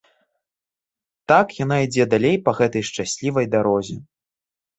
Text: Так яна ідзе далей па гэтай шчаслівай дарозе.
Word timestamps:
Так 1.31 1.47
яна 1.63 1.77
ідзе 1.89 2.07
далей 2.15 2.37
па 2.49 2.55
гэтай 2.61 2.83
шчаслівай 2.89 3.45
дарозе. 3.53 3.95